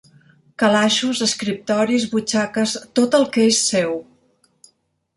Calaixos, 0.63 1.21
escriptoris, 1.25 2.07
butxaques, 2.15 2.75
tot 3.01 3.19
el 3.21 3.31
que 3.37 3.49
és 3.55 3.65
seu. 3.71 3.99